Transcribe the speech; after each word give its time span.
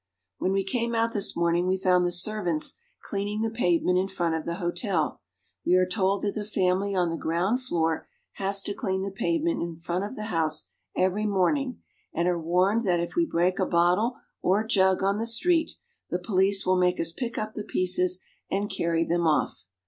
When 0.39 0.51
we 0.51 0.63
came 0.63 0.95
out 0.95 1.13
this 1.13 1.37
morning 1.37 1.67
we 1.67 1.77
found 1.77 2.07
the 2.07 2.11
servants 2.11 2.75
cleaning 3.03 3.41
the 3.41 3.51
pavement 3.51 3.99
in 3.99 4.07
front 4.07 4.33
of 4.33 4.45
the 4.45 4.55
hotel. 4.55 5.21
We 5.63 5.75
are 5.75 5.85
told 5.85 6.23
that 6.23 6.33
the 6.33 6.43
family 6.43 6.95
on 6.95 7.11
the 7.11 7.17
ground 7.17 7.61
floor 7.61 8.07
has 8.31 8.63
to 8.63 8.73
clean 8.73 9.03
the 9.03 9.11
pave 9.11 9.43
ment 9.43 9.61
in 9.61 9.75
front 9.75 10.03
of 10.03 10.15
the 10.15 10.23
house 10.33 10.65
every 10.97 11.27
morning, 11.27 11.83
and 12.15 12.27
are 12.27 12.39
warned 12.41 12.81
BERLIN. 12.81 12.97
205 12.97 12.97
that 12.97 13.11
if 13.11 13.15
we 13.15 13.25
break 13.27 13.59
a 13.59 13.65
bottle 13.67 14.15
or 14.41 14.65
jug 14.65 15.03
on 15.03 15.19
the 15.19 15.27
street, 15.27 15.73
the 16.09 16.17
police 16.17 16.65
will 16.65 16.77
make 16.79 16.99
us 16.99 17.11
pick 17.11 17.37
up 17.37 17.53
the 17.53 17.63
pieces 17.63 18.17
and 18.49 18.71
carry 18.71 19.05
them 19.05 19.27
off. 19.27 19.67